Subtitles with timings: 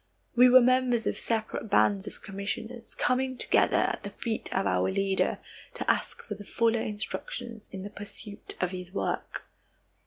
[0.35, 4.89] We were members of separate bands of commissioners, coming together at the feet of our
[4.89, 5.37] Leader
[5.75, 9.47] to ask for fuller instructions in the pursuit of his work.